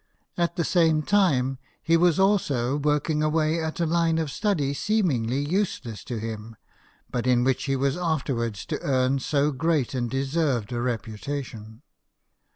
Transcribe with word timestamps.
At 0.35 0.55
the 0.55 0.63
same 0.63 1.03
time, 1.03 1.59
he 1.83 1.95
was 1.95 2.17
WILLIAM 2.17 2.39
HERSCHEL, 2.39 2.55
BANDSMAN. 2.55 2.63
97 2.63 2.71
also 2.71 2.89
working 2.89 3.23
away 3.23 3.63
at 3.63 3.79
a 3.79 3.85
line 3.85 4.17
of 4.17 4.31
study, 4.31 4.73
seemingly 4.73 5.45
use 5.47 5.79
ess 5.85 6.03
to 6.05 6.17
him, 6.17 6.55
but 7.11 7.27
in 7.27 7.43
which 7.43 7.65
he 7.65 7.75
was 7.75 7.97
afterwards 7.97 8.65
to 8.65 8.81
earn 8.81 9.19
so 9.19 9.51
great 9.51 9.93
and 9.93 10.09
deserved 10.09 10.71
a 10.71 10.81
reputation. 10.81 11.83